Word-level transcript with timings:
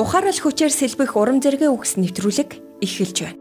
Ухаарал 0.00 0.32
хүчээр 0.32 0.72
сэлбэх 0.72 1.12
урам 1.12 1.44
зэрэгэ 1.44 1.68
үгс 1.68 2.00
нэвтрүүлэг 2.00 2.80
эхэлж 2.80 3.16
байна. 3.20 3.40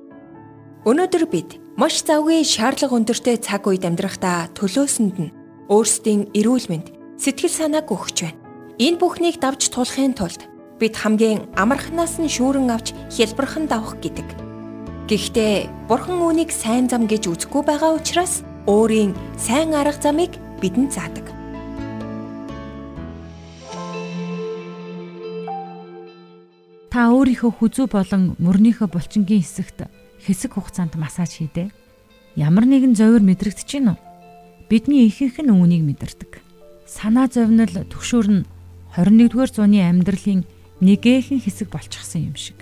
Өнөөдөр 0.84 1.24
бид 1.32 1.56
маш 1.80 2.04
завгүй 2.04 2.44
шаардлага 2.44 3.00
өндөртэй 3.00 3.40
цаг 3.40 3.64
үед 3.64 3.88
амьдрахдаа 3.88 4.52
төлөөсөнд 4.60 5.16
нь 5.24 5.32
өөрсдийн 5.72 6.36
эрүүл 6.36 6.68
мэнд, 6.68 6.92
сэтгэл 7.16 7.56
санааг 7.56 7.88
өгч 7.88 8.28
байна. 8.28 8.40
Энэ 8.76 9.00
бүхнийг 9.00 9.40
давж 9.40 9.72
тулахын 9.72 10.12
тулд 10.20 10.52
бид 10.84 11.00
хамгийн 11.00 11.48
амархнаас 11.56 12.20
нь 12.20 12.28
шүүрэн 12.28 12.68
авч 12.76 12.92
хэлбэрхэн 13.08 13.72
давах 13.72 13.96
гэдэг. 14.04 14.28
Гэхдээ 15.08 15.88
Бурхан 15.88 16.20
үүнийг 16.20 16.52
сайн 16.52 16.92
зам 16.92 17.08
гэж 17.08 17.40
үзэхгүй 17.40 17.64
байгаа 17.64 17.96
учраас 17.96 18.44
өөрийн 18.68 19.16
сайн 19.40 19.72
арга 19.80 19.96
замыг 19.96 20.36
бидэнд 20.60 20.92
заадаг. 20.92 21.39
Та 26.90 27.14
өөрийнхөө 27.14 27.54
хүзүү 27.54 27.86
болон 27.94 28.34
мөрнийхөө 28.42 28.90
булчингийн 28.90 29.46
хэсэгт 29.46 29.86
хэсэг 30.26 30.58
хугацаанд 30.58 30.98
массаж 30.98 31.38
хийдэ. 31.38 31.70
Ямар 32.34 32.66
нэгэн 32.66 32.98
зовир 32.98 33.22
мэдрэгдэж 33.22 33.70
гин 33.70 33.94
үү? 33.94 33.98
Бидний 34.74 35.06
ихэнх 35.06 35.38
нь 35.38 35.54
үүнийг 35.54 35.86
мэдэрдэг. 35.86 36.42
Санаа 36.90 37.30
зовнил 37.30 37.70
төгшөөр 37.70 38.28
нь 38.42 38.46
21-р 38.98 39.50
зууны 39.54 39.86
амьдралын 39.86 40.50
нэгэхэн 40.82 41.46
хэсэг 41.46 41.70
болчихсон 41.70 42.34
юм 42.34 42.38
шиг. 42.38 42.58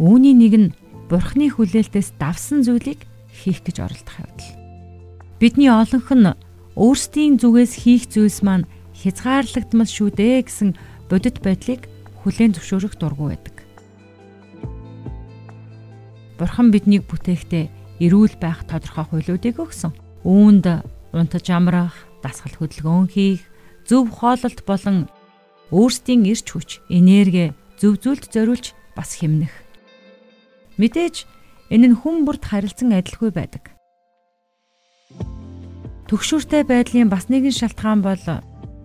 Үүний 0.00 0.32
нэг 0.32 0.54
нь 0.56 0.68
Бурхны 1.12 1.52
хүлээлтээс 1.52 2.16
давсан 2.16 2.64
зүйлийг 2.64 3.04
хийх 3.28 3.60
гэж 3.68 3.84
оролдох 3.84 4.16
явдал. 4.16 4.52
Бидний 5.36 5.68
олонх 5.68 6.08
нь 6.08 6.32
өөрсдийн 6.72 7.36
зүгээс 7.36 7.84
хийх 7.84 8.08
зүйлс 8.08 8.40
маань 8.40 8.64
хязгаарлагдмал 8.96 9.84
шүү 9.92 10.08
дээ 10.16 10.40
гэсэн 10.48 10.72
бодит 11.12 11.44
байдлыг 11.44 11.91
хүлээн 12.22 12.54
зөвшөөрөх 12.54 12.94
дургу 12.96 13.34
байдаг. 13.34 13.56
Бурхан 16.38 16.70
биднийг 16.74 17.06
бүтээхдээ 17.06 17.70
эрүүл 18.02 18.34
байх 18.40 18.66
тодорхой 18.66 19.06
хуулиудыг 19.06 19.62
өгсөн. 19.62 19.94
Үүнд 20.26 20.86
унтаж 21.14 21.46
амрах, 21.50 21.94
дасгал 22.22 22.56
хөдөлгөөн 22.56 23.06
хийх, 23.10 23.46
зөв 23.86 24.10
хооллолт 24.10 24.62
болон 24.66 25.06
өөрсдийн 25.70 26.26
эрч 26.26 26.46
хүч, 26.50 26.70
энерги 26.90 27.54
зөв 27.78 27.98
зүйлд 28.02 28.30
зориулж 28.30 28.74
бас 28.96 29.18
хэмнэх. 29.18 29.54
Мэдээж 30.78 31.26
энэ 31.70 31.92
нь 31.92 31.98
хүн 31.98 32.24
бүрд 32.26 32.42
харилцан 32.48 32.96
адилгүй 32.96 33.30
байдаг. 33.34 33.70
Төгшүүртэй 36.08 36.66
байдлын 36.68 37.08
бас 37.08 37.30
нэгэн 37.32 37.54
шалтгаан 37.54 38.00
бол 38.04 38.24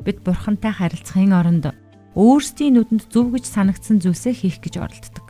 бид 0.05 0.17
бурхантай 0.23 0.71
харилцахын 0.71 1.35
оронд 1.35 1.75
өөрсдийн 2.17 2.81
нүдэнд 2.81 3.13
зөв 3.13 3.37
гэж 3.37 3.45
санагдсан 3.45 4.01
зүйлсээ 4.01 4.33
хийх 4.33 4.57
гэж 4.65 4.81
оролддог. 4.81 5.27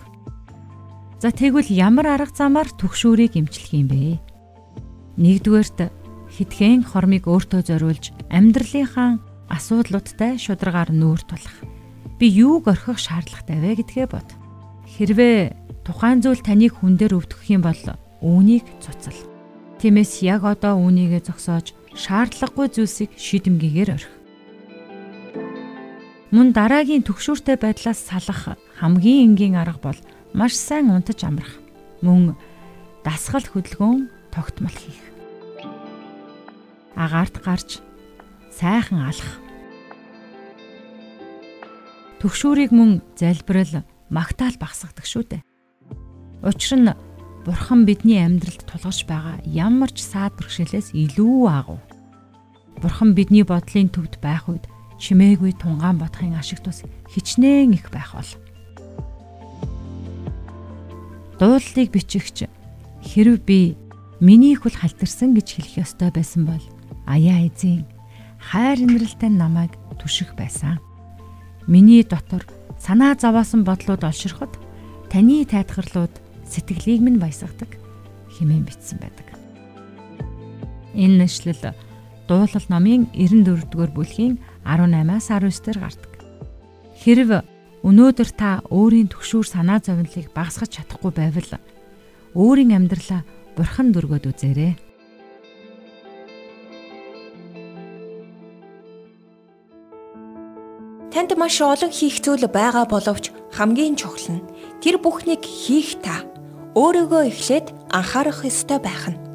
За 1.20 1.36
тэгвэл 1.36 1.68
ямар 1.68 2.16
арга 2.16 2.32
замаар 2.32 2.72
төгшүүрийг 2.72 3.36
эмчлэх 3.36 3.76
юм 3.76 3.92
бэ? 3.92 4.24
Нэгдүгээрт 5.20 5.92
хитгэн 6.32 6.88
хормыг 6.88 7.28
өөртөө 7.28 7.62
зориулж 7.68 8.16
амьдралынхаа 8.32 9.20
асуудлуудтай 9.52 10.40
шударгаар 10.40 10.96
нүүр 10.96 11.22
тулах. 11.28 11.58
Би 12.22 12.32
юуг 12.32 12.72
орхих 12.72 13.02
шаардлагатай 13.02 13.58
вэ 13.60 13.72
гэдгээ 13.84 14.08
бод. 14.08 14.30
Хэрвээ 14.88 15.84
тухайн 15.84 16.22
зүйл 16.24 16.40
таныг 16.46 16.78
хүн 16.80 16.96
дээр 16.96 17.18
өвдөх 17.18 17.50
юм 17.52 17.66
бол 17.66 17.84
үүнийг 18.22 18.66
цуцал. 18.80 19.18
Тиймээс 19.82 20.22
яг 20.26 20.46
одоо 20.46 20.78
үүнийгээ 20.82 21.22
зогсоож 21.26 21.74
шаардлагагүй 21.98 22.68
зүйлсийг 22.74 23.12
шийдэмгийгээр 23.18 23.90
орхи. 23.94 24.17
Мөн 26.28 26.52
дараагийн 26.52 27.08
төгшүүртэй 27.08 27.56
байдлаас 27.56 28.04
салах 28.04 28.60
хамгийн 28.84 29.32
энгийн 29.32 29.56
арга 29.56 29.80
бол 29.80 30.00
маш 30.36 30.60
сайн 30.60 30.92
унтаж 30.92 31.24
амрах. 31.24 31.56
Мөн 32.04 32.36
дасгал 33.08 33.48
хөдөлгөөн 33.48 34.12
тогтмол 34.36 34.76
хийх. 34.76 35.00
Агаарт 37.00 37.40
гарч 37.40 37.80
сайхан 38.52 39.08
алах. 39.08 39.32
Төгшүүрийг 42.20 42.76
мөн 42.76 43.00
залбирал 43.16 43.88
магтаал 44.12 44.60
багсгадаг 44.60 45.08
шүү 45.08 45.24
дээ. 45.32 45.48
Учир 46.44 46.76
нь 46.76 46.92
Бурхан 47.48 47.88
бидний 47.88 48.20
амьдралд 48.20 48.68
тулгарч 48.68 49.08
байгаа 49.08 49.40
ямар 49.48 49.88
ч 49.96 50.04
саад 50.04 50.36
бэрхшээлээс 50.36 50.92
илүү 50.92 51.48
агуу. 51.48 51.80
Бурхан 52.84 53.16
бидний 53.16 53.48
бодлын 53.48 53.88
төвд 53.88 54.20
байх 54.20 54.52
үед 54.52 54.68
чимээгүй 54.98 55.54
тунгаан 55.58 56.02
бодохын 56.02 56.38
ашиг 56.38 56.62
тус 56.62 56.84
хичнээн 57.14 57.74
их 57.78 57.90
байх 57.94 58.14
бол. 58.18 58.32
Дуулалыг 61.40 61.90
бичихч 61.94 62.50
хэрв 63.06 63.42
би 63.46 63.78
миний 64.20 64.58
хөл 64.58 64.74
халтарсан 64.74 65.38
гэж 65.38 65.48
хэлэх 65.54 65.86
ёстой 65.86 66.10
байсан 66.10 66.50
бол 66.50 66.64
аяа 67.06 67.46
эзэн 67.46 67.86
хайр 68.42 68.82
инрэлтэй 68.82 69.30
намайг 69.30 69.78
түших 70.02 70.34
байсан. 70.34 70.82
Миний 71.68 72.04
дотор 72.04 72.46
санаа 72.82 73.14
зовоосон 73.14 73.64
бодлууд 73.64 74.04
олширхот 74.04 74.58
таны 75.14 75.46
тайтгарлууд 75.46 76.14
сэтгэлийг 76.46 77.02
минь 77.02 77.22
баясгадаг 77.22 77.70
хэмээн 78.34 78.66
бичсэн 78.66 78.98
байдаг. 78.98 79.28
Энэ 80.98 81.22
нэшлэл 81.26 81.74
дуулал 82.28 82.68
номын 82.70 83.08
94 83.16 83.72
дугаар 83.72 83.92
бүлгийн 83.96 84.36
18-аас 84.68 85.28
19 85.32 85.64
дээр 85.64 85.80
гардаг. 85.80 86.12
Хэрв 87.00 87.30
өнөөдөр 87.88 88.30
та 88.36 88.50
өөрийн 88.68 89.08
төгшүүр 89.08 89.48
санаа 89.48 89.80
зовнилыг 89.80 90.36
багасгаж 90.36 90.76
чадахгүй 90.76 91.12
байвал 91.16 91.56
өөрийн 92.36 92.76
амьдралаа 92.76 93.24
бурхан 93.56 93.96
дөргөөд 93.96 94.28
үзээрэй. 94.28 94.74
Танд 101.16 101.32
маш 101.40 101.58
олон 101.64 101.90
хийх 101.90 102.22
зүйл 102.22 102.46
байгаа 102.52 102.86
боловч 102.86 103.32
хамгийн 103.56 103.96
чухал 103.96 104.38
нь 104.38 104.46
тэр 104.84 105.02
бүхнийг 105.02 105.42
хийх 105.42 105.98
та 106.06 106.22
өөрийгөө 106.78 107.24
эхлээд 107.32 107.74
анхаарах 107.90 108.46
ёстой 108.46 108.78
байх 108.78 109.10
нь 109.10 109.27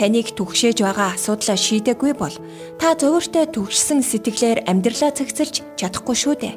таныг 0.00 0.32
түгшээж 0.32 0.80
байгаа 0.80 1.12
асуудлаа 1.12 1.60
шийдэггүй 1.60 2.16
бол 2.16 2.32
та 2.80 2.96
зөвөртэй 2.96 3.52
төгссөн 3.52 4.00
сэтгэлээр 4.00 4.64
амьдралаа 4.64 5.12
цэгцэлж 5.12 5.76
чадахгүй 5.76 6.16
шүү 6.16 6.34
дээ. 6.40 6.54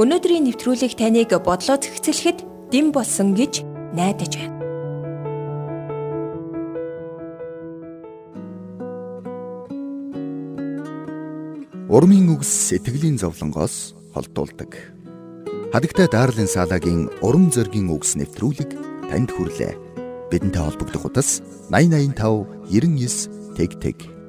Өнөөдрийн 0.00 0.48
нэвтрүүлэг 0.48 0.96
таныг 0.96 1.28
бодлоо 1.44 1.76
цэгцэлэхэд 1.76 2.72
дэм 2.72 2.88
болсон 2.96 3.36
гэж 3.36 3.68
найдаж 3.92 4.32
байна. 4.40 4.56
Урмын 11.92 12.32
үгс 12.32 12.48
сэтгэлийн 12.48 13.20
зовлонгоос 13.20 13.92
холдуулдаг. 14.16 14.72
Хадагтай 15.74 16.08
Дарлин 16.08 16.48
Салагийн 16.48 17.12
урам 17.20 17.52
зоригийн 17.52 17.92
үгс 17.92 18.16
нэвтрүүлэг 18.16 18.70
танд 19.10 19.28
хүрлээ 19.36 19.89
бидэнтэй 20.30 20.62
холбогдох 20.62 21.04
утас 21.10 21.42
8085 21.70 22.46
99 22.70 23.56
тэг 23.58 23.70
тэг 23.82 24.19